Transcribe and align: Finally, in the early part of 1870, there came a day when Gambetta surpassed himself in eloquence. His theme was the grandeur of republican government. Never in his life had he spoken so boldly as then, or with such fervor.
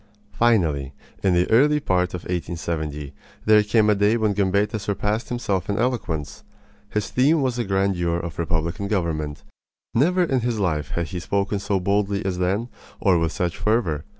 Finally, 0.33 0.93
in 1.21 1.35
the 1.35 1.47
early 1.51 1.79
part 1.79 2.15
of 2.15 2.21
1870, 2.23 3.13
there 3.45 3.61
came 3.61 3.87
a 3.87 3.93
day 3.93 4.17
when 4.17 4.33
Gambetta 4.33 4.79
surpassed 4.79 5.29
himself 5.29 5.69
in 5.69 5.77
eloquence. 5.77 6.43
His 6.89 7.11
theme 7.11 7.43
was 7.43 7.57
the 7.57 7.65
grandeur 7.65 8.17
of 8.17 8.39
republican 8.39 8.87
government. 8.87 9.43
Never 9.93 10.23
in 10.23 10.39
his 10.39 10.57
life 10.59 10.89
had 10.97 11.09
he 11.09 11.19
spoken 11.19 11.59
so 11.59 11.79
boldly 11.79 12.25
as 12.25 12.39
then, 12.39 12.67
or 12.99 13.19
with 13.19 13.31
such 13.31 13.57
fervor. 13.59 14.03